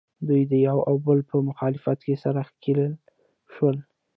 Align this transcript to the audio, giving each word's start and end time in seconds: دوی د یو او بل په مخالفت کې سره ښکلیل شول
دوی 0.27 0.41
د 0.51 0.53
یو 0.67 0.77
او 0.89 0.95
بل 1.05 1.19
په 1.29 1.35
مخالفت 1.47 1.99
کې 2.05 2.15
سره 2.23 2.39
ښکلیل 2.49 2.93
شول 3.53 3.77